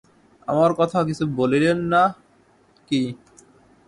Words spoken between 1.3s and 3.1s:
বলিলেন না কি।